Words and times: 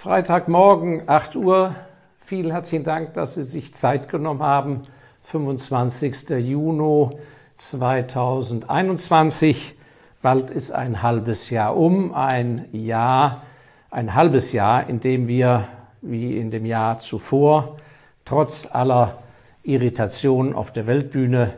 Freitagmorgen, 0.00 1.08
8 1.10 1.36
Uhr. 1.36 1.76
Vielen 2.24 2.52
herzlichen 2.52 2.84
Dank, 2.84 3.12
dass 3.12 3.34
Sie 3.34 3.42
sich 3.42 3.74
Zeit 3.74 4.08
genommen 4.08 4.42
haben. 4.42 4.84
25. 5.24 6.30
Juni 6.38 7.10
2021. 7.56 9.76
Bald 10.22 10.50
ist 10.50 10.70
ein 10.70 11.02
halbes 11.02 11.50
Jahr 11.50 11.76
um. 11.76 12.14
Ein 12.14 12.64
Jahr, 12.72 13.42
ein 13.90 14.14
halbes 14.14 14.52
Jahr, 14.52 14.88
in 14.88 15.00
dem 15.00 15.28
wir, 15.28 15.68
wie 16.00 16.38
in 16.38 16.50
dem 16.50 16.64
Jahr 16.64 16.98
zuvor, 17.00 17.76
trotz 18.24 18.66
aller 18.72 19.18
Irritationen 19.64 20.54
auf 20.54 20.72
der 20.72 20.86
Weltbühne, 20.86 21.52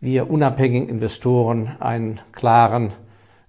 wir 0.00 0.30
unabhängigen 0.30 0.88
Investoren 0.88 1.76
einen 1.78 2.20
klaren 2.32 2.94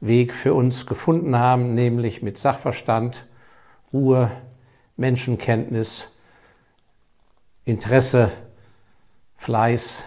Weg 0.01 0.33
für 0.33 0.53
uns 0.53 0.85
gefunden 0.85 1.37
haben, 1.37 1.75
nämlich 1.75 2.21
mit 2.21 2.37
Sachverstand, 2.37 3.25
Ruhe, 3.93 4.31
Menschenkenntnis, 4.97 6.09
Interesse, 7.65 8.31
Fleiß 9.37 10.03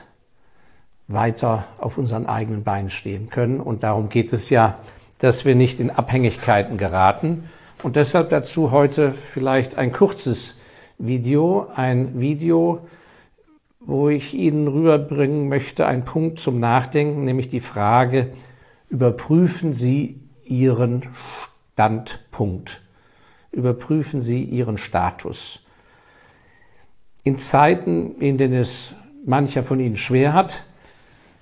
weiter 1.09 1.65
auf 1.79 1.99
unseren 1.99 2.27
eigenen 2.27 2.63
Beinen 2.65 2.91
stehen 2.91 3.31
können. 3.31 3.61
Und 3.61 3.83
darum 3.83 4.09
geht 4.09 4.33
es 4.33 4.51
ja, 4.51 4.79
dass 5.19 5.45
wir 5.45 5.55
nicht 5.55 5.81
in 5.81 5.91
Abhängigkeiten 5.91 6.77
geraten. 6.77 7.49
Und 7.83 7.97
deshalb 7.97 8.31
dazu 8.31 8.71
heute 8.71 9.13
vielleicht 9.13 9.77
ein 9.77 9.93
kurzes 9.93 10.57
Video, 10.99 11.69
ein 11.75 12.21
Video, 12.21 12.87
wo 13.81 14.09
ich 14.09 14.35
Ihnen 14.35 14.69
rüberbringen 14.69 15.49
möchte, 15.49 15.87
ein 15.87 16.05
Punkt 16.05 16.39
zum 16.39 16.61
Nachdenken, 16.61 17.25
nämlich 17.25 17.49
die 17.49 17.61
Frage, 17.61 18.33
überprüfen 18.91 19.73
Sie 19.73 20.21
Ihren 20.45 21.09
Standpunkt 21.73 22.83
überprüfen 23.53 24.21
Sie 24.21 24.43
Ihren 24.43 24.79
Status. 24.79 25.63
In 27.25 27.39
Zeiten, 27.39 28.21
in 28.21 28.39
denen 28.39 28.55
es 28.55 28.95
mancher 29.25 29.65
von 29.65 29.81
Ihnen 29.81 29.97
schwer 29.97 30.33
hat, 30.33 30.65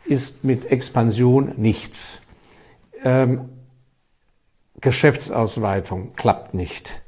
ist 0.04 0.44
mit 0.44 0.70
Expansion 0.70 1.52
nichts. 1.56 2.20
Ähm, 3.04 3.48
Geschäftsausweitung 4.80 6.14
klappt 6.14 6.54
nicht. 6.54 7.02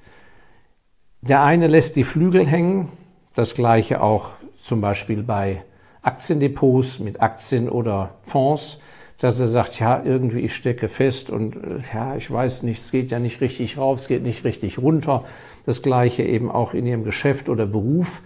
Der 1.22 1.42
eine 1.42 1.66
lässt 1.66 1.96
die 1.96 2.04
Flügel 2.04 2.46
hängen, 2.46 2.90
das 3.34 3.54
gleiche 3.54 4.02
auch 4.02 4.30
zum 4.62 4.80
Beispiel 4.80 5.22
bei 5.22 5.64
Aktiendepots 6.02 6.98
mit 6.98 7.20
Aktien 7.20 7.68
oder 7.68 8.14
Fonds 8.22 8.78
dass 9.20 9.38
er 9.38 9.48
sagt, 9.48 9.78
ja, 9.78 10.02
irgendwie 10.02 10.40
ich 10.40 10.54
stecke 10.54 10.88
fest 10.88 11.30
und 11.30 11.56
äh, 11.56 11.78
ja, 11.94 12.16
ich 12.16 12.30
weiß 12.30 12.62
nicht, 12.62 12.80
es 12.80 12.90
geht 12.90 13.10
ja 13.10 13.18
nicht 13.18 13.40
richtig 13.40 13.76
rauf, 13.76 14.00
es 14.00 14.08
geht 14.08 14.22
nicht 14.22 14.44
richtig 14.44 14.78
runter. 14.78 15.24
Das 15.66 15.82
gleiche 15.82 16.22
eben 16.22 16.50
auch 16.50 16.74
in 16.74 16.86
ihrem 16.86 17.04
Geschäft 17.04 17.48
oder 17.48 17.66
Beruf. 17.66 18.22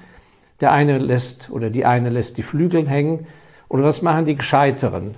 Der 0.61 0.71
eine 0.71 0.99
lässt 0.99 1.51
oder 1.51 1.69
die 1.69 1.85
eine 1.85 2.11
lässt 2.11 2.39
die 2.39 2.45
Flügel 2.45 2.89
hängen. 2.89 3.27
Oder 3.69 3.83
was 3.83 4.03
machen 4.03 4.25
die 4.25 4.37
Gescheiteren? 4.37 5.17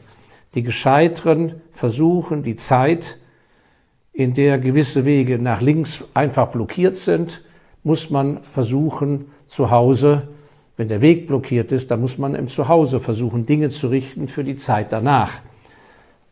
Die 0.55 0.63
Gescheiteren 0.63 1.61
versuchen 1.73 2.43
die 2.43 2.57
Zeit, 2.57 3.19
in 4.15 4.33
der 4.33 4.59
gewisse 4.59 5.05
Wege 5.05 5.39
nach 5.39 5.61
links 5.61 6.03
einfach 6.15 6.49
blockiert 6.49 6.97
sind, 6.97 7.43
muss 7.85 8.09
man 8.09 8.41
versuchen, 8.55 9.27
zu 9.47 9.71
Hause, 9.71 10.29
wenn 10.79 10.89
der 10.89 11.03
Weg 11.03 11.27
blockiert 11.27 11.71
ist, 11.71 11.91
dann 11.91 12.01
muss 12.01 12.17
man 12.17 12.35
im 12.35 12.49
Zuhause 12.49 12.99
versuchen, 12.99 13.45
Dinge 13.45 13.69
zu 13.69 13.89
richten 13.89 14.27
für 14.27 14.43
die 14.43 14.57
Zeit 14.57 14.91
danach. 14.91 15.33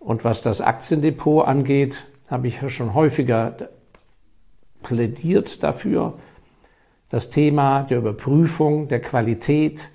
Und 0.04 0.22
was 0.22 0.42
das 0.42 0.60
Aktiendepot 0.60 1.46
angeht, 1.48 2.04
habe 2.28 2.46
ich 2.46 2.60
schon 2.70 2.92
häufiger 2.92 3.56
plädiert 4.82 5.62
dafür, 5.62 6.12
das 7.08 7.30
Thema 7.30 7.84
der 7.84 7.98
Überprüfung, 7.98 8.88
der 8.88 9.00
Qualität, 9.00 9.88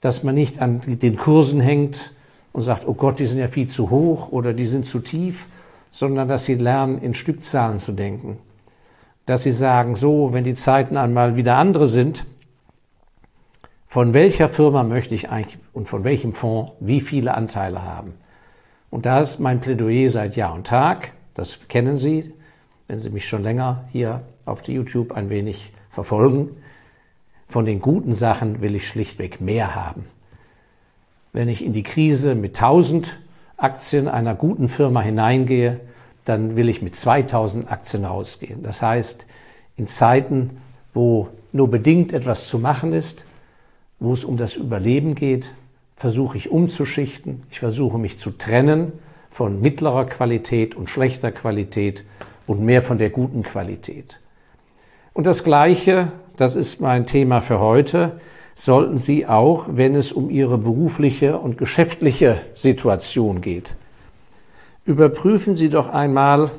dass 0.00 0.22
man 0.22 0.34
nicht 0.34 0.62
an 0.62 0.80
den 0.86 1.16
Kursen 1.16 1.60
hängt 1.60 2.14
und 2.52 2.62
sagt, 2.62 2.88
oh 2.88 2.94
Gott, 2.94 3.18
die 3.18 3.26
sind 3.26 3.40
ja 3.40 3.48
viel 3.48 3.68
zu 3.68 3.90
hoch 3.90 4.32
oder 4.32 4.54
die 4.54 4.64
sind 4.64 4.86
zu 4.86 5.00
tief, 5.00 5.46
sondern 5.90 6.26
dass 6.26 6.46
sie 6.46 6.54
lernen, 6.54 7.02
in 7.02 7.12
Stückzahlen 7.12 7.80
zu 7.80 7.92
denken. 7.92 8.38
Dass 9.26 9.42
sie 9.42 9.52
sagen, 9.52 9.96
so, 9.96 10.32
wenn 10.32 10.44
die 10.44 10.54
Zeiten 10.54 10.96
einmal 10.96 11.36
wieder 11.36 11.56
andere 11.56 11.88
sind, 11.88 12.24
von 13.86 14.14
welcher 14.14 14.48
Firma 14.48 14.82
möchte 14.82 15.14
ich 15.14 15.28
eigentlich 15.28 15.58
und 15.74 15.88
von 15.88 16.04
welchem 16.04 16.32
Fonds 16.32 16.72
wie 16.80 17.02
viele 17.02 17.34
Anteile 17.34 17.82
haben? 17.82 18.14
Und 18.90 19.06
da 19.06 19.20
ist 19.20 19.38
mein 19.38 19.60
Plädoyer 19.60 20.08
seit 20.08 20.36
Jahr 20.36 20.54
und 20.54 20.66
Tag. 20.66 21.12
Das 21.34 21.58
kennen 21.68 21.96
Sie, 21.96 22.32
wenn 22.86 22.98
Sie 22.98 23.10
mich 23.10 23.28
schon 23.28 23.42
länger 23.42 23.84
hier 23.92 24.22
auf 24.44 24.66
YouTube 24.66 25.12
ein 25.12 25.30
wenig 25.30 25.72
verfolgen. 25.90 26.50
Von 27.48 27.64
den 27.64 27.80
guten 27.80 28.14
Sachen 28.14 28.60
will 28.60 28.74
ich 28.74 28.88
schlichtweg 28.88 29.40
mehr 29.40 29.74
haben. 29.74 30.04
Wenn 31.32 31.48
ich 31.48 31.64
in 31.64 31.72
die 31.72 31.82
Krise 31.82 32.34
mit 32.34 32.56
1000 32.56 33.18
Aktien 33.56 34.08
einer 34.08 34.34
guten 34.34 34.68
Firma 34.68 35.02
hineingehe, 35.02 35.80
dann 36.24 36.56
will 36.56 36.68
ich 36.68 36.82
mit 36.82 36.94
2000 36.94 37.70
Aktien 37.70 38.04
rausgehen. 38.04 38.62
Das 38.62 38.82
heißt, 38.82 39.26
in 39.76 39.86
Zeiten, 39.86 40.58
wo 40.94 41.28
nur 41.52 41.70
bedingt 41.70 42.12
etwas 42.12 42.48
zu 42.48 42.58
machen 42.58 42.92
ist, 42.92 43.24
wo 43.98 44.12
es 44.12 44.24
um 44.24 44.36
das 44.36 44.56
Überleben 44.56 45.14
geht, 45.14 45.52
versuche 45.98 46.38
ich 46.38 46.50
umzuschichten, 46.50 47.42
ich 47.50 47.58
versuche 47.58 47.98
mich 47.98 48.18
zu 48.18 48.30
trennen 48.30 48.92
von 49.32 49.60
mittlerer 49.60 50.04
Qualität 50.06 50.76
und 50.76 50.88
schlechter 50.88 51.32
Qualität 51.32 52.04
und 52.46 52.62
mehr 52.62 52.82
von 52.82 52.98
der 52.98 53.10
guten 53.10 53.42
Qualität. 53.42 54.20
Und 55.12 55.26
das 55.26 55.42
Gleiche, 55.42 56.12
das 56.36 56.54
ist 56.54 56.80
mein 56.80 57.06
Thema 57.06 57.40
für 57.40 57.58
heute, 57.58 58.20
sollten 58.54 58.96
Sie 58.96 59.26
auch, 59.26 59.66
wenn 59.72 59.96
es 59.96 60.12
um 60.12 60.30
Ihre 60.30 60.56
berufliche 60.56 61.36
und 61.36 61.58
geschäftliche 61.58 62.42
Situation 62.54 63.40
geht. 63.40 63.74
Überprüfen 64.84 65.54
Sie 65.54 65.68
doch 65.68 65.88
einmal, 65.88 66.50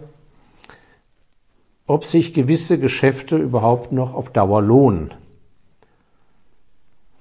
ob 1.88 2.04
sich 2.04 2.34
gewisse 2.34 2.78
Geschäfte 2.78 3.38
überhaupt 3.38 3.94
noch 3.94 4.14
auf 4.14 4.32
Dauer 4.32 4.62
lohnen 4.62 5.14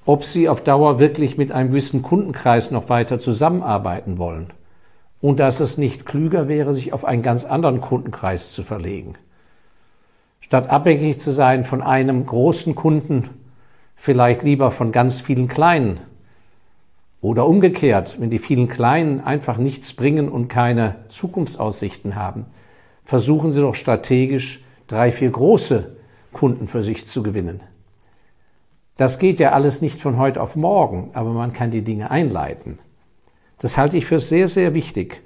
ob 0.08 0.24
sie 0.24 0.48
auf 0.48 0.64
Dauer 0.64 0.98
wirklich 0.98 1.36
mit 1.36 1.52
einem 1.52 1.68
gewissen 1.68 2.00
Kundenkreis 2.00 2.70
noch 2.70 2.88
weiter 2.88 3.20
zusammenarbeiten 3.20 4.16
wollen 4.16 4.46
und 5.20 5.38
dass 5.38 5.60
es 5.60 5.76
nicht 5.76 6.06
klüger 6.06 6.48
wäre, 6.48 6.72
sich 6.72 6.94
auf 6.94 7.04
einen 7.04 7.20
ganz 7.20 7.44
anderen 7.44 7.82
Kundenkreis 7.82 8.54
zu 8.54 8.62
verlegen. 8.62 9.16
Statt 10.40 10.70
abhängig 10.70 11.20
zu 11.20 11.30
sein 11.30 11.62
von 11.62 11.82
einem 11.82 12.24
großen 12.24 12.74
Kunden, 12.74 13.28
vielleicht 13.96 14.42
lieber 14.44 14.70
von 14.70 14.92
ganz 14.92 15.20
vielen 15.20 15.46
kleinen. 15.46 16.00
Oder 17.20 17.46
umgekehrt, 17.46 18.16
wenn 18.18 18.30
die 18.30 18.38
vielen 18.38 18.68
Kleinen 18.68 19.20
einfach 19.20 19.58
nichts 19.58 19.92
bringen 19.92 20.30
und 20.30 20.48
keine 20.48 20.94
Zukunftsaussichten 21.08 22.14
haben, 22.14 22.46
versuchen 23.04 23.52
sie 23.52 23.60
doch 23.60 23.74
strategisch 23.74 24.64
drei, 24.86 25.12
vier 25.12 25.28
große 25.28 25.96
Kunden 26.32 26.66
für 26.66 26.82
sich 26.82 27.06
zu 27.06 27.22
gewinnen. 27.22 27.60
Das 28.98 29.20
geht 29.20 29.38
ja 29.38 29.52
alles 29.52 29.80
nicht 29.80 30.00
von 30.00 30.18
heute 30.18 30.42
auf 30.42 30.56
morgen, 30.56 31.10
aber 31.14 31.30
man 31.30 31.52
kann 31.52 31.70
die 31.70 31.82
Dinge 31.82 32.10
einleiten. 32.10 32.80
Das 33.60 33.78
halte 33.78 33.96
ich 33.96 34.06
für 34.06 34.18
sehr, 34.18 34.48
sehr 34.48 34.74
wichtig. 34.74 35.22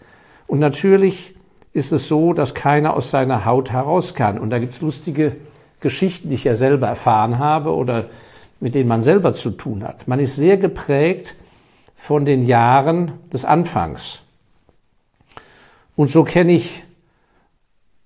Und 0.46 0.58
natürlich 0.58 1.34
ist 1.72 1.90
es 1.90 2.06
so, 2.06 2.34
dass 2.34 2.54
keiner 2.54 2.94
aus 2.94 3.10
seiner 3.10 3.46
Haut 3.46 3.72
heraus 3.72 4.14
kann. 4.14 4.38
Und 4.38 4.50
da 4.50 4.58
gibt 4.58 4.74
es 4.74 4.82
lustige 4.82 5.36
Geschichten, 5.80 6.28
die 6.28 6.34
ich 6.34 6.44
ja 6.44 6.54
selber 6.54 6.86
erfahren 6.86 7.38
habe 7.38 7.74
oder 7.74 8.10
mit 8.60 8.74
denen 8.74 8.88
man 8.88 9.00
selber 9.00 9.32
zu 9.32 9.50
tun 9.50 9.82
hat. 9.84 10.06
Man 10.06 10.20
ist 10.20 10.36
sehr 10.36 10.58
geprägt 10.58 11.34
von 11.96 12.26
den 12.26 12.46
Jahren 12.46 13.12
des 13.32 13.46
Anfangs. 13.46 14.20
Und 15.96 16.10
so 16.10 16.24
kenne 16.24 16.52
ich 16.52 16.84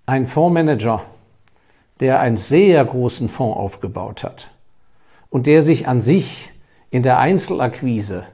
einen 0.06 0.28
Fondsmanager, 0.28 1.02
der 1.98 2.20
einen 2.20 2.36
sehr 2.36 2.84
großen 2.84 3.28
Fonds 3.28 3.58
aufgebaut 3.58 4.22
hat 4.22 4.52
und 5.36 5.46
der 5.46 5.60
sich 5.60 5.86
an 5.86 6.00
sich 6.00 6.50
in 6.88 7.02
der 7.02 7.18
Einzelakquise 7.18 8.24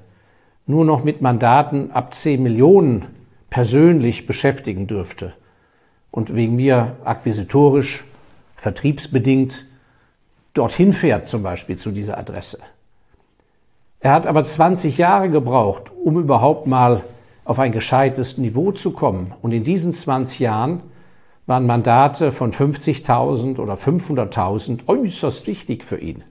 nur 0.67 0.85
noch 0.85 1.03
mit 1.03 1.21
Mandaten 1.21 1.91
ab 1.91 2.15
10 2.15 2.41
Millionen 2.41 3.07
persönlich 3.51 4.25
beschäftigen 4.25 4.87
dürfte 4.87 5.33
und 6.13 6.37
wegen 6.37 6.55
mir 6.55 6.95
akquisitorisch, 7.05 8.05
vertriebsbedingt 8.55 9.67
dorthin 10.55 10.93
fährt, 10.93 11.27
zum 11.27 11.43
Beispiel 11.43 11.75
zu 11.75 11.91
dieser 11.91 12.19
Adresse. 12.19 12.61
Er 13.99 14.13
hat 14.13 14.29
aber 14.29 14.45
20 14.45 14.97
Jahre 14.97 15.29
gebraucht, 15.29 15.91
um 16.05 16.21
überhaupt 16.21 16.69
mal 16.69 17.03
auf 17.45 17.59
ein 17.59 17.73
gescheites 17.73 18.39
Niveau 18.39 18.71
zu 18.71 18.93
kommen. 18.93 19.35
Und 19.43 19.51
in 19.51 19.65
diesen 19.65 19.93
20 19.93 20.39
Jahren 20.39 20.83
waren 21.47 21.67
Mandate 21.67 22.31
von 22.31 22.53
50.000 22.53 23.59
oder 23.59 23.75
500.000 23.75 24.87
äußerst 24.87 25.49
wichtig 25.49 25.83
für 25.83 25.99
ihn. 25.99 26.23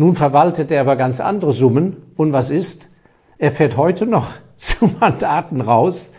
Nun 0.00 0.14
verwaltet 0.14 0.70
er 0.70 0.80
aber 0.80 0.96
ganz 0.96 1.20
andere 1.20 1.52
Summen. 1.52 1.94
Und 2.16 2.32
was 2.32 2.48
ist? 2.48 2.88
Er 3.36 3.50
fährt 3.50 3.76
heute 3.76 4.06
noch 4.06 4.30
zu 4.56 4.86
Mandaten 4.98 5.60
raus, 5.60 6.10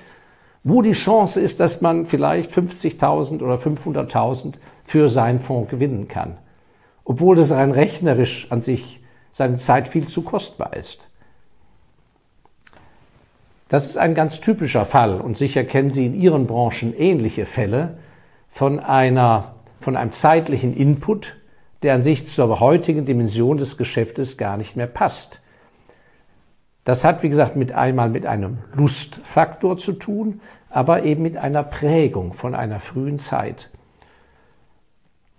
wo 0.63 0.83
die 0.83 0.91
Chance 0.91 1.41
ist, 1.41 1.59
dass 1.59 1.81
man 1.81 2.05
vielleicht 2.05 2.51
50.000 2.51 3.41
oder 3.41 3.55
500.000 3.55 4.59
für 4.85 5.09
seinen 5.09 5.39
Fonds 5.39 5.71
gewinnen 5.71 6.07
kann, 6.07 6.37
obwohl 7.05 7.39
es 7.39 7.51
rein 7.51 7.71
rechnerisch 7.71 8.45
an 8.51 8.61
sich 8.61 9.01
seine 9.31 9.55
Zeit 9.55 9.87
viel 9.87 10.05
zu 10.05 10.21
kostbar 10.21 10.75
ist. 10.75 11.07
Das 13.67 13.87
ist 13.87 13.97
ein 13.97 14.13
ganz 14.13 14.41
typischer 14.41 14.85
Fall 14.85 15.19
und 15.19 15.37
sicher 15.37 15.63
kennen 15.63 15.89
Sie 15.89 16.05
in 16.05 16.13
Ihren 16.13 16.45
Branchen 16.45 16.93
ähnliche 16.95 17.47
Fälle 17.47 17.97
von, 18.47 18.79
einer, 18.79 19.55
von 19.79 19.97
einem 19.97 20.11
zeitlichen 20.11 20.77
Input, 20.77 21.40
der 21.83 21.95
an 21.95 22.01
sich 22.01 22.27
zur 22.27 22.59
heutigen 22.59 23.05
Dimension 23.05 23.57
des 23.57 23.77
Geschäftes 23.77 24.37
gar 24.37 24.57
nicht 24.57 24.75
mehr 24.75 24.87
passt. 24.87 25.41
Das 26.83 27.03
hat, 27.03 27.21
wie 27.23 27.29
gesagt, 27.29 27.55
mit 27.55 27.71
einmal 27.71 28.09
mit 28.09 28.25
einem 28.25 28.59
Lustfaktor 28.75 29.77
zu 29.77 29.93
tun, 29.93 30.41
aber 30.69 31.03
eben 31.03 31.21
mit 31.21 31.37
einer 31.37 31.63
Prägung 31.63 32.33
von 32.33 32.55
einer 32.55 32.79
frühen 32.79 33.17
Zeit. 33.17 33.69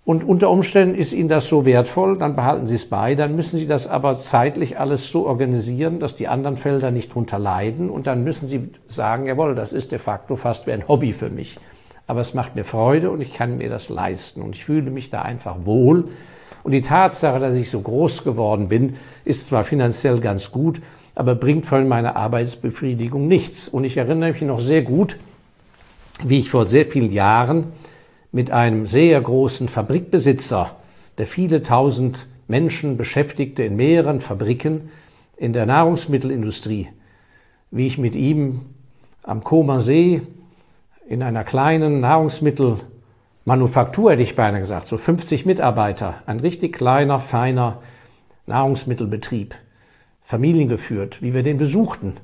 Und 0.05 0.25
unter 0.25 0.49
Umständen 0.49 0.95
ist 0.95 1.13
Ihnen 1.13 1.29
das 1.29 1.47
so 1.47 1.63
wertvoll, 1.63 2.17
dann 2.17 2.35
behalten 2.35 2.65
Sie 2.65 2.75
es 2.75 2.89
bei, 2.89 3.15
dann 3.15 3.35
müssen 3.37 3.57
Sie 3.57 3.67
das 3.67 3.87
aber 3.87 4.17
zeitlich 4.17 4.77
alles 4.77 5.09
so 5.09 5.25
organisieren, 5.25 5.99
dass 5.99 6.15
die 6.15 6.27
anderen 6.27 6.57
Felder 6.57 6.91
nicht 6.91 7.13
drunter 7.13 7.39
leiden 7.39 7.89
und 7.89 8.05
dann 8.05 8.23
müssen 8.25 8.47
Sie 8.47 8.69
sagen, 8.87 9.25
jawohl, 9.27 9.55
das 9.55 9.71
ist 9.71 9.93
de 9.93 9.99
facto 9.99 10.35
fast 10.35 10.67
wie 10.67 10.73
ein 10.73 10.89
Hobby 10.89 11.13
für 11.13 11.29
mich. 11.29 11.57
Aber 12.05 12.19
es 12.19 12.33
macht 12.33 12.55
mir 12.55 12.65
Freude 12.65 13.11
und 13.11 13.21
ich 13.21 13.33
kann 13.33 13.57
mir 13.57 13.69
das 13.69 13.87
leisten 13.87 14.41
und 14.41 14.55
ich 14.55 14.65
fühle 14.65 14.91
mich 14.91 15.09
da 15.09 15.21
einfach 15.21 15.55
wohl. 15.63 16.09
Und 16.63 16.71
die 16.71 16.81
Tatsache, 16.81 17.39
dass 17.39 17.55
ich 17.55 17.69
so 17.69 17.81
groß 17.81 18.23
geworden 18.23 18.69
bin, 18.69 18.95
ist 19.25 19.47
zwar 19.47 19.63
finanziell 19.63 20.19
ganz 20.19 20.51
gut, 20.51 20.81
aber 21.15 21.35
bringt 21.35 21.65
von 21.65 21.87
meiner 21.87 22.15
Arbeitsbefriedigung 22.15 23.27
nichts. 23.27 23.67
Und 23.67 23.83
ich 23.83 23.97
erinnere 23.97 24.31
mich 24.31 24.41
noch 24.41 24.61
sehr 24.61 24.81
gut, 24.81 25.17
wie 26.23 26.39
ich 26.39 26.49
vor 26.49 26.65
sehr 26.65 26.85
vielen 26.85 27.11
Jahren 27.11 27.65
mit 28.31 28.51
einem 28.51 28.85
sehr 28.85 29.19
großen 29.21 29.67
Fabrikbesitzer, 29.67 30.75
der 31.17 31.27
viele 31.27 31.63
tausend 31.63 32.27
Menschen 32.47 32.97
beschäftigte 32.97 33.63
in 33.63 33.75
mehreren 33.75 34.21
Fabriken 34.21 34.89
in 35.37 35.53
der 35.53 35.65
Nahrungsmittelindustrie, 35.65 36.87
wie 37.71 37.87
ich 37.87 37.97
mit 37.97 38.15
ihm 38.15 38.61
am 39.21 39.43
Koma 39.43 39.79
See 39.79 40.21
in 41.07 41.21
einer 41.21 41.43
kleinen 41.43 41.99
Nahrungsmittelmanufaktur, 43.45 44.11
hätte 44.11 44.23
ich 44.23 44.35
beinahe 44.35 44.61
gesagt, 44.61 44.87
so 44.87 44.97
50 44.97 45.45
Mitarbeiter, 45.45 46.15
ein 46.25 46.39
richtig 46.39 46.73
kleiner, 46.73 47.19
feiner 47.19 47.79
Nahrungsmittelbetrieb, 48.47 49.55
familiengeführt, 50.23 51.21
wie 51.21 51.33
wir 51.33 51.43
den 51.43 51.57
besuchten, 51.57 52.17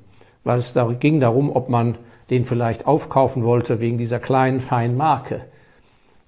weil 0.45 0.59
es 0.59 0.71
da 0.71 0.85
ging 0.85 1.19
darum, 1.19 1.53
ob 1.53 1.67
man 1.67 1.97
den 2.29 2.45
vielleicht 2.45 2.87
aufkaufen 2.87 3.43
wollte 3.43 3.81
wegen 3.81 3.97
dieser 3.97 4.19
kleinen, 4.19 4.61
feinen 4.61 4.95
Marke. 4.95 5.41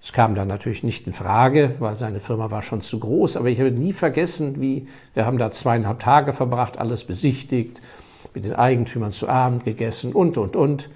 Es 0.04 0.12
kam 0.12 0.36
dann 0.36 0.50
natürlich 0.50 0.84
nicht 0.84 1.08
in 1.08 1.14
Frage, 1.14 1.76
weil 1.80 1.96
seine 1.96 2.20
Firma 2.20 2.52
war 2.52 2.64
schon 2.64 2.82
zu 2.82 3.00
groß, 3.00 3.38
aber 3.38 3.48
ich 3.48 3.60
habe 3.60 3.72
nie 3.72 3.94
vergessen, 3.94 4.60
wie 4.60 4.88
wir 5.14 5.26
haben 5.26 5.38
da 5.38 5.52
zweieinhalb 5.52 6.00
Tage 6.00 6.34
verbracht, 6.34 6.78
alles 6.78 7.06
besichtigt, 7.06 7.82
mit 8.34 8.44
den 8.44 8.56
Eigentümern 8.56 9.12
zu 9.12 9.30
Abend 9.30 9.64
gegessen 9.64 10.12
und, 10.12 10.38
und, 10.38 10.56
und. 10.56 10.90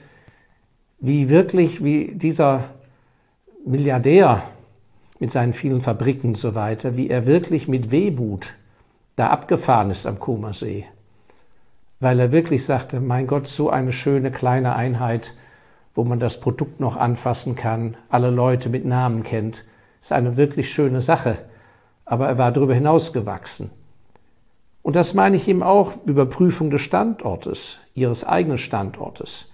Wie 1.00 1.30
wirklich, 1.30 1.83
wie 1.83 2.13
dieser 2.15 2.71
Milliardär 3.67 4.44
mit 5.19 5.31
seinen 5.31 5.53
vielen 5.53 5.81
Fabriken 5.81 6.29
und 6.29 6.38
so 6.38 6.53
weiter, 6.53 6.97
wie 6.97 7.09
er 7.09 7.25
wirklich 7.25 7.67
mit 7.67 7.89
Wehmut 7.89 8.53
da 9.15 9.29
abgefahren 9.29 9.89
ist 9.89 10.06
am 10.06 10.19
Comersee. 10.19 10.85
Weil 12.00 12.19
er 12.19 12.31
wirklich 12.31 12.63
sagte, 12.63 13.00
mein 13.00 13.25
Gott, 13.25 13.47
so 13.47 13.71
eine 13.71 13.91
schöne 13.91 14.29
kleine 14.29 14.75
Einheit, 14.75 15.33
wo 15.95 16.03
man 16.03 16.19
das 16.19 16.39
Produkt 16.39 16.79
noch 16.79 16.95
anfassen 16.95 17.56
kann, 17.56 17.97
alle 18.07 18.29
Leute 18.29 18.69
mit 18.69 18.85
Namen 18.85 19.23
kennt. 19.23 19.65
Ist 20.00 20.11
eine 20.11 20.38
wirklich 20.38 20.71
schöne 20.71 21.01
Sache. 21.01 21.38
Aber 22.06 22.27
er 22.27 22.38
war 22.38 22.51
darüber 22.51 22.75
hinaus 22.75 23.13
gewachsen. 23.13 23.71
Und 24.83 24.95
das 24.95 25.15
meine 25.15 25.38
ich 25.38 25.47
eben 25.47 25.63
auch 25.63 25.94
Überprüfung 26.06 26.69
des 26.69 26.81
Standortes, 26.81 27.79
Ihres 27.95 28.23
eigenen 28.23 28.59
Standortes. 28.59 29.47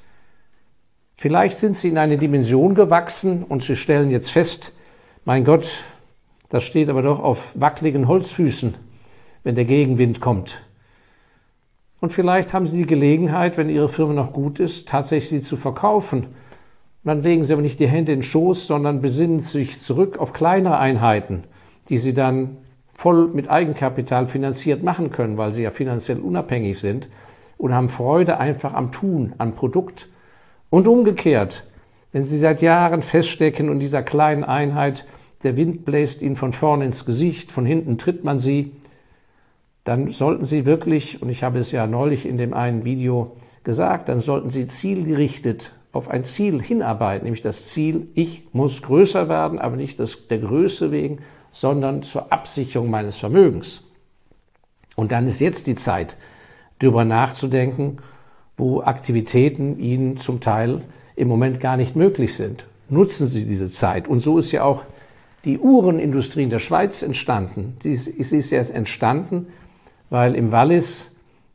Vielleicht 1.21 1.57
sind 1.57 1.75
Sie 1.75 1.89
in 1.89 1.99
eine 1.99 2.17
Dimension 2.17 2.73
gewachsen 2.73 3.43
und 3.43 3.61
Sie 3.61 3.75
stellen 3.75 4.09
jetzt 4.09 4.31
fest, 4.31 4.73
mein 5.23 5.43
Gott, 5.43 5.83
das 6.49 6.63
steht 6.63 6.89
aber 6.89 7.03
doch 7.03 7.19
auf 7.19 7.51
wackeligen 7.53 8.07
Holzfüßen, 8.07 8.73
wenn 9.43 9.53
der 9.53 9.65
Gegenwind 9.65 10.19
kommt. 10.19 10.63
Und 11.99 12.11
vielleicht 12.11 12.55
haben 12.55 12.65
Sie 12.65 12.77
die 12.77 12.87
Gelegenheit, 12.87 13.55
wenn 13.55 13.69
Ihre 13.69 13.87
Firma 13.87 14.13
noch 14.13 14.33
gut 14.33 14.59
ist, 14.59 14.89
tatsächlich 14.89 15.29
sie 15.29 15.47
zu 15.47 15.57
verkaufen. 15.57 16.21
Und 16.23 16.27
dann 17.03 17.21
legen 17.21 17.43
Sie 17.43 17.53
aber 17.53 17.61
nicht 17.61 17.79
die 17.79 17.87
Hände 17.87 18.13
in 18.13 18.21
den 18.21 18.25
Schoß, 18.25 18.65
sondern 18.65 18.99
besinnen 18.99 19.41
sich 19.41 19.79
zurück 19.79 20.17
auf 20.17 20.33
kleinere 20.33 20.79
Einheiten, 20.79 21.43
die 21.89 21.99
Sie 21.99 22.15
dann 22.15 22.57
voll 22.95 23.27
mit 23.27 23.47
Eigenkapital 23.47 24.25
finanziert 24.25 24.81
machen 24.81 25.11
können, 25.11 25.37
weil 25.37 25.53
Sie 25.53 25.61
ja 25.61 25.69
finanziell 25.69 26.17
unabhängig 26.17 26.79
sind 26.79 27.09
und 27.59 27.75
haben 27.75 27.89
Freude 27.89 28.39
einfach 28.39 28.73
am 28.73 28.91
Tun, 28.91 29.33
am 29.37 29.53
Produkt. 29.53 30.07
Und 30.71 30.87
umgekehrt, 30.87 31.65
wenn 32.13 32.23
Sie 32.23 32.37
seit 32.37 32.61
Jahren 32.61 33.03
feststecken 33.03 33.69
und 33.69 33.79
dieser 33.79 34.01
kleinen 34.01 34.43
Einheit 34.43 35.05
der 35.43 35.57
Wind 35.57 35.85
bläst 35.85 36.21
Ihnen 36.21 36.37
von 36.37 36.53
vorne 36.53 36.85
ins 36.85 37.05
Gesicht, 37.05 37.51
von 37.51 37.65
hinten 37.65 37.97
tritt 37.97 38.23
man 38.23 38.39
Sie, 38.39 38.71
dann 39.83 40.11
sollten 40.11 40.45
Sie 40.45 40.65
wirklich, 40.65 41.21
und 41.21 41.29
ich 41.29 41.43
habe 41.43 41.59
es 41.59 41.71
ja 41.71 41.87
neulich 41.87 42.25
in 42.25 42.37
dem 42.37 42.53
einen 42.53 42.85
Video 42.85 43.35
gesagt, 43.63 44.07
dann 44.07 44.21
sollten 44.21 44.49
Sie 44.49 44.65
zielgerichtet 44.65 45.73
auf 45.91 46.09
ein 46.09 46.23
Ziel 46.23 46.61
hinarbeiten, 46.61 47.25
nämlich 47.25 47.41
das 47.41 47.65
Ziel, 47.67 48.07
ich 48.15 48.47
muss 48.53 48.81
größer 48.81 49.27
werden, 49.27 49.59
aber 49.59 49.75
nicht 49.75 49.99
das, 49.99 50.27
der 50.29 50.39
Größe 50.39 50.91
wegen, 50.91 51.19
sondern 51.51 52.01
zur 52.01 52.31
Absicherung 52.31 52.89
meines 52.89 53.17
Vermögens. 53.17 53.83
Und 54.95 55.11
dann 55.11 55.27
ist 55.27 55.41
jetzt 55.41 55.67
die 55.67 55.75
Zeit, 55.75 56.15
darüber 56.79 57.03
nachzudenken, 57.03 57.97
wo 58.57 58.81
Aktivitäten 58.81 59.79
Ihnen 59.79 60.17
zum 60.17 60.39
Teil 60.39 60.81
im 61.15 61.27
Moment 61.27 61.59
gar 61.59 61.77
nicht 61.77 61.95
möglich 61.95 62.35
sind. 62.35 62.65
Nutzen 62.89 63.25
Sie 63.27 63.45
diese 63.45 63.69
Zeit. 63.69 64.07
Und 64.07 64.19
so 64.19 64.37
ist 64.37 64.51
ja 64.51 64.63
auch 64.63 64.83
die 65.45 65.59
Uhrenindustrie 65.59 66.43
in 66.43 66.49
der 66.49 66.59
Schweiz 66.59 67.01
entstanden. 67.01 67.77
Sie 67.81 67.91
ist 67.91 68.51
jetzt 68.51 68.71
entstanden, 68.71 69.47
weil 70.09 70.35
im 70.35 70.51
Wallis 70.51 71.11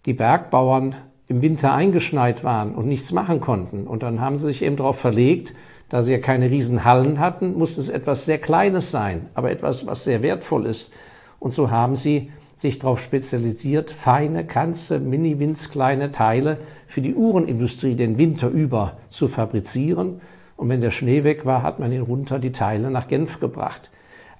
die 0.07 0.15
Bergbauern 0.15 0.97
im 1.29 1.43
Winter 1.43 1.73
eingeschneit 1.73 2.45
waren 2.45 2.75
und 2.75 2.87
nichts 2.87 3.13
machen 3.13 3.41
konnten. 3.41 3.87
Und 3.87 4.03
dann 4.03 4.21
haben 4.21 4.37
sie 4.37 4.47
sich 4.47 4.63
eben 4.63 4.77
darauf 4.77 4.99
verlegt, 4.99 5.55
da 5.89 6.03
sie 6.03 6.13
ja 6.13 6.19
keine 6.19 6.51
Riesenhallen 6.51 7.21
hatten, 7.21 7.57
musste 7.57 7.81
es 7.81 7.89
etwas 7.89 8.25
sehr 8.25 8.39
Kleines 8.39 8.91
sein, 8.91 9.27
aber 9.35 9.51
etwas, 9.51 9.87
was 9.87 10.05
sehr 10.05 10.23
wertvoll 10.23 10.67
ist. 10.67 10.91
Und 11.39 11.53
so 11.53 11.71
haben 11.71 11.97
sie 11.97 12.31
sich 12.57 12.79
darauf 12.79 13.01
spezialisiert, 13.01 13.91
feine, 13.91 14.45
ganze, 14.45 14.99
mini 14.99 15.37
kleine 15.71 16.11
Teile 16.11 16.59
für 16.89 17.03
die 17.03 17.15
Uhrenindustrie 17.15 17.95
den 17.95 18.17
Winter 18.17 18.49
über 18.49 18.97
zu 19.09 19.29
fabrizieren. 19.29 20.23
Und 20.57 20.71
wenn 20.71 20.81
der 20.81 20.91
Schnee 20.91 21.23
weg 21.23 21.45
war, 21.45 21.63
hat 21.63 21.79
man 21.79 21.93
ihn 21.93 22.01
runter 22.01 22.39
die 22.39 22.53
Teile 22.53 22.91
nach 22.91 23.09
Genf 23.09 23.41
gebracht. 23.41 23.91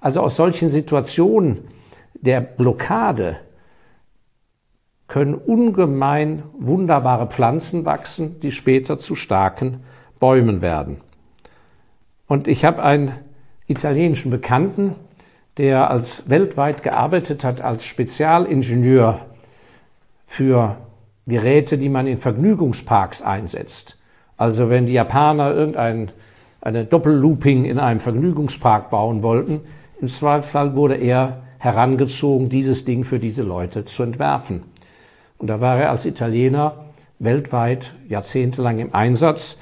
Also 0.01 0.21
aus 0.21 0.35
solchen 0.35 0.69
Situationen 0.69 1.59
der 2.15 2.41
Blockade 2.41 3.37
können 5.07 5.35
ungemein 5.35 6.43
wunderbare 6.57 7.27
Pflanzen 7.27 7.85
wachsen, 7.85 8.39
die 8.39 8.51
später 8.51 8.97
zu 8.97 9.15
starken 9.15 9.81
Bäumen 10.19 10.61
werden. 10.61 10.97
Und 12.27 12.47
ich 12.47 12.65
habe 12.65 12.83
einen 12.83 13.11
italienischen 13.67 14.31
Bekannten, 14.31 14.95
der 15.57 15.89
als 15.89 16.29
weltweit 16.29 16.83
gearbeitet 16.83 17.43
hat 17.43 17.61
als 17.61 17.85
Spezialingenieur 17.85 19.19
für 20.25 20.77
Geräte, 21.25 21.77
die 21.77 21.89
man 21.89 22.07
in 22.07 22.17
Vergnügungsparks 22.17 23.21
einsetzt. 23.21 23.97
Also 24.37 24.69
wenn 24.69 24.85
die 24.85 24.93
Japaner 24.93 25.53
irgendein 25.53 26.11
eine 26.61 26.85
Doppellooping 26.85 27.65
in 27.65 27.79
einem 27.79 27.99
Vergnügungspark 27.99 28.89
bauen 28.89 29.23
wollten, 29.23 29.61
im 30.01 30.07
Zweifelsfall 30.07 30.75
wurde 30.75 30.95
er 30.95 31.43
herangezogen, 31.59 32.49
dieses 32.49 32.85
Ding 32.85 33.03
für 33.03 33.19
diese 33.19 33.43
Leute 33.43 33.83
zu 33.83 34.03
entwerfen. 34.03 34.63
Und 35.37 35.47
da 35.47 35.61
war 35.61 35.79
er 35.79 35.91
als 35.91 36.05
Italiener 36.05 36.73
weltweit 37.19 37.93
jahrzehntelang 38.07 38.79
im 38.79 38.93
Einsatz. 38.93 39.57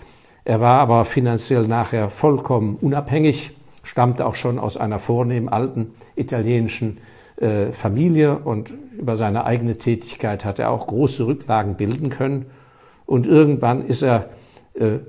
Er 0.45 0.61
war 0.61 0.79
aber 0.79 1.05
finanziell 1.05 1.67
nachher 1.67 2.09
vollkommen 2.09 2.77
unabhängig, 2.81 3.51
stammte 3.85 4.25
auch 4.25 4.35
schon 4.35 4.59
aus 4.59 4.75
einer 4.75 4.99
vornehmen 4.99 5.47
alten 5.47 5.93
italienischen 6.15 6.97
äh, 7.37 7.71
Familie 7.71 8.39
und 8.39 8.73
über 8.97 9.15
seine 9.15 9.45
eigene 9.45 9.77
Tätigkeit 9.77 10.43
hat 10.43 10.59
er 10.59 10.71
auch 10.71 10.87
große 10.87 11.25
Rücklagen 11.25 11.75
bilden 11.75 12.09
können. 12.09 12.47
Und 13.05 13.27
irgendwann 13.27 13.85
ist 13.85 14.01
er, 14.01 14.29
äh, 14.73 14.99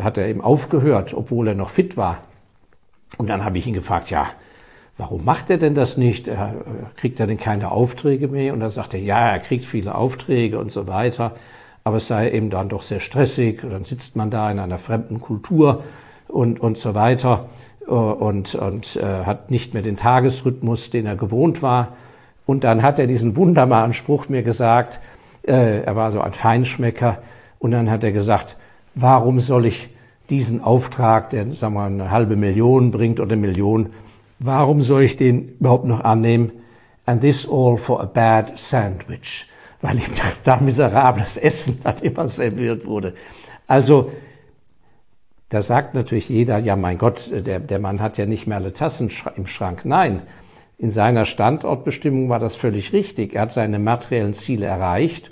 hat 0.00 0.18
er 0.18 0.26
eben 0.26 0.40
aufgehört, 0.40 1.14
obwohl 1.14 1.48
er 1.48 1.54
noch 1.54 1.70
fit 1.70 1.96
war. 1.96 2.18
Und 3.16 3.28
dann 3.28 3.44
habe 3.44 3.58
ich 3.58 3.66
ihn 3.66 3.74
gefragt, 3.74 4.10
ja, 4.10 4.26
warum 4.98 5.24
macht 5.24 5.50
er 5.50 5.58
denn 5.58 5.74
das 5.74 5.96
nicht? 5.96 6.26
Er, 6.26 6.54
kriegt 6.96 7.20
er 7.20 7.26
denn 7.26 7.38
keine 7.38 7.70
Aufträge 7.70 8.28
mehr? 8.28 8.54
Und 8.54 8.60
dann 8.60 8.70
sagt 8.70 8.94
er, 8.94 9.00
ja, 9.00 9.30
er 9.30 9.38
kriegt 9.38 9.64
viele 9.64 9.94
Aufträge 9.94 10.58
und 10.58 10.70
so 10.70 10.86
weiter, 10.88 11.36
aber 11.84 11.98
es 11.98 12.08
sei 12.08 12.30
eben 12.30 12.50
dann 12.50 12.68
doch 12.68 12.82
sehr 12.82 13.00
stressig. 13.00 13.62
Und 13.62 13.70
dann 13.70 13.84
sitzt 13.84 14.16
man 14.16 14.30
da 14.30 14.50
in 14.50 14.58
einer 14.58 14.78
fremden 14.78 15.20
Kultur 15.20 15.84
und, 16.28 16.60
und 16.60 16.78
so 16.78 16.94
weiter. 16.94 17.48
Äh, 17.86 17.90
und, 17.90 18.54
und 18.54 18.96
äh, 18.96 19.24
hat 19.24 19.50
nicht 19.50 19.74
mehr 19.74 19.82
den 19.82 19.96
Tagesrhythmus, 19.96 20.90
den 20.90 21.06
er 21.06 21.16
gewohnt 21.16 21.62
war. 21.62 21.96
Und 22.46 22.64
dann 22.64 22.82
hat 22.82 22.98
er 22.98 23.06
diesen 23.06 23.36
wunderbaren 23.36 23.94
Spruch 23.94 24.28
mir 24.28 24.42
gesagt, 24.42 25.00
äh, 25.46 25.82
er 25.82 25.96
war 25.96 26.12
so 26.12 26.20
ein 26.20 26.32
Feinschmecker, 26.32 27.18
und 27.64 27.70
dann 27.70 27.90
hat 27.90 28.04
er 28.04 28.12
gesagt, 28.12 28.56
warum 28.94 29.40
soll 29.40 29.64
ich 29.64 29.88
diesen 30.28 30.62
Auftrag, 30.62 31.30
der 31.30 31.50
sagen 31.52 31.72
wir, 31.72 31.84
eine 31.84 32.10
halbe 32.10 32.36
Million 32.36 32.90
bringt 32.90 33.20
oder 33.20 33.32
eine 33.32 33.40
Million, 33.40 33.86
warum 34.38 34.82
soll 34.82 35.04
ich 35.04 35.16
den 35.16 35.56
überhaupt 35.60 35.86
noch 35.86 36.04
annehmen? 36.04 36.52
And 37.06 37.22
this 37.22 37.48
all 37.50 37.78
for 37.78 38.02
a 38.02 38.04
bad 38.04 38.58
sandwich, 38.58 39.46
weil 39.80 39.96
ihm 39.96 40.12
da 40.44 40.58
miserables 40.58 41.38
Essen 41.38 41.80
hat 41.84 42.02
immer 42.02 42.28
serviert 42.28 42.84
wurde. 42.84 43.14
Also 43.66 44.10
da 45.54 45.62
sagt 45.62 45.94
natürlich 45.94 46.28
jeder, 46.28 46.58
ja 46.58 46.74
mein 46.74 46.98
Gott, 46.98 47.30
der, 47.30 47.60
der 47.60 47.78
Mann 47.78 48.00
hat 48.00 48.18
ja 48.18 48.26
nicht 48.26 48.48
mehr 48.48 48.56
alle 48.56 48.72
Tassen 48.72 49.08
im 49.36 49.46
Schrank. 49.46 49.84
Nein, 49.84 50.22
in 50.78 50.90
seiner 50.90 51.26
Standortbestimmung 51.26 52.28
war 52.28 52.40
das 52.40 52.56
völlig 52.56 52.92
richtig. 52.92 53.34
Er 53.34 53.42
hat 53.42 53.52
seine 53.52 53.78
materiellen 53.78 54.32
Ziele 54.32 54.66
erreicht. 54.66 55.28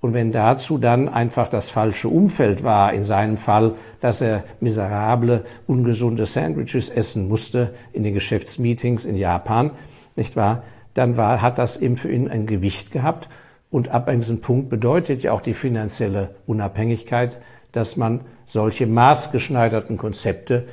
Und 0.00 0.14
wenn 0.14 0.30
dazu 0.30 0.78
dann 0.78 1.08
einfach 1.08 1.48
das 1.48 1.70
falsche 1.70 2.06
Umfeld 2.06 2.62
war, 2.62 2.92
in 2.92 3.02
seinem 3.02 3.36
Fall, 3.36 3.74
dass 4.00 4.20
er 4.20 4.44
miserable, 4.60 5.44
ungesunde 5.66 6.26
Sandwiches 6.26 6.88
essen 6.88 7.26
musste 7.26 7.74
in 7.92 8.04
den 8.04 8.14
Geschäftsmeetings 8.14 9.04
in 9.04 9.16
Japan, 9.16 9.72
nicht 10.14 10.36
wahr? 10.36 10.62
Dann 10.94 11.16
war, 11.16 11.42
hat 11.42 11.58
das 11.58 11.78
eben 11.78 11.96
für 11.96 12.12
ihn 12.12 12.28
ein 12.28 12.46
Gewicht 12.46 12.92
gehabt. 12.92 13.28
Und 13.72 13.88
ab 13.88 14.08
diesem 14.08 14.40
Punkt 14.40 14.68
bedeutet 14.68 15.24
ja 15.24 15.32
auch 15.32 15.40
die 15.40 15.54
finanzielle 15.54 16.36
Unabhängigkeit, 16.46 17.40
dass 17.72 17.96
man 17.96 18.20
solche 18.46 18.86
maßgeschneiderten 18.86 19.96
Konzepte 19.96 20.66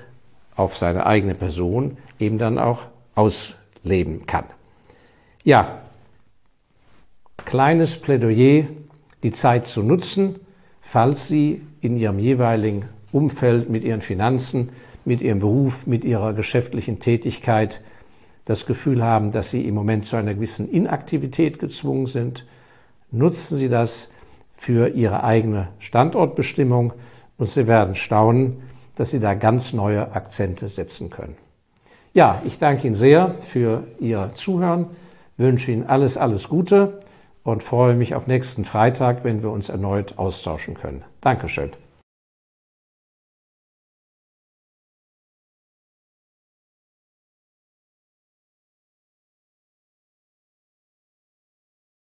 auf 0.56 0.78
seine 0.78 1.06
eigene 1.06 1.36
Person 1.36 1.98
eben 2.20 2.38
dann 2.38 2.58
auch 2.58 2.86
ausleben 3.16 4.26
kann. 4.26 4.46
Ja, 5.44 5.80
kleines 7.46 7.98
Plädoyer, 7.98 8.66
die 9.24 9.32
Zeit 9.32 9.66
zu 9.66 9.84
nutzen, 9.84 10.36
falls 10.82 11.28
Sie 11.28 11.62
in 11.82 11.98
Ihrem 11.98 12.20
jeweiligen 12.20 12.86
Umfeld 13.12 13.70
mit 13.70 13.84
Ihren 13.84 14.02
Finanzen, 14.02 14.70
mit 15.06 15.22
Ihrem 15.22 15.40
Beruf, 15.40 15.88
mit 15.88 16.04
Ihrer 16.04 16.34
geschäftlichen 16.34 17.00
Tätigkeit 17.00 17.82
das 18.46 18.66
Gefühl 18.66 19.04
haben, 19.04 19.32
dass 19.32 19.52
Sie 19.52 19.68
im 19.68 19.76
Moment 19.76 20.06
zu 20.06 20.16
einer 20.16 20.34
gewissen 20.34 20.70
Inaktivität 20.70 21.60
gezwungen 21.60 22.06
sind, 22.06 22.46
nutzen 23.12 23.58
Sie 23.58 23.70
das 23.70 24.12
für 24.56 24.90
Ihre 24.90 25.24
eigene 25.24 25.70
Standortbestimmung 25.80 26.94
und 27.42 27.50
Sie 27.50 27.66
werden 27.66 27.96
staunen, 27.96 28.62
dass 28.96 29.10
Sie 29.10 29.20
da 29.20 29.34
ganz 29.34 29.74
neue 29.74 30.14
Akzente 30.14 30.70
setzen 30.70 31.10
können. 31.10 31.36
Ja, 32.14 32.40
ich 32.46 32.60
danke 32.60 32.86
Ihnen 32.86 32.94
sehr 32.94 33.30
für 33.30 33.84
Ihr 34.00 34.30
Zuhören, 34.36 34.86
wünsche 35.38 35.72
Ihnen 35.72 35.88
alles, 35.88 36.18
alles 36.18 36.50
Gute 36.50 37.00
und 37.44 37.64
freue 37.64 37.96
mich 37.96 38.14
auf 38.14 38.28
nächsten 38.28 38.64
Freitag, 38.64 39.24
wenn 39.24 39.42
wir 39.42 39.50
uns 39.50 39.70
erneut 39.70 40.20
austauschen 40.20 40.76
können. 40.76 41.04
Dankeschön. 41.20 41.72